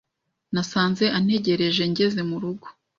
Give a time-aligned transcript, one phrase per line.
[0.53, 2.65] Nasanze antegereje ngeze murugo.